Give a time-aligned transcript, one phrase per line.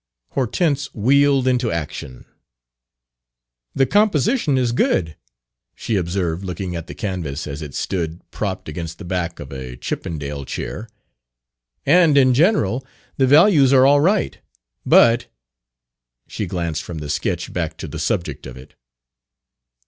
[0.29, 2.25] Hortense wheeled into action.
[3.75, 5.15] "The composition is good,"
[5.75, 9.77] she observed, looking at the canvas as it stood propped against the back of a
[9.77, 10.89] Chippendale chair;
[11.85, 12.83] "and, in general,
[13.17, 14.39] the values are all right.
[14.87, 15.27] But"
[16.27, 18.73] She glanced from the sketch back to the subject of it.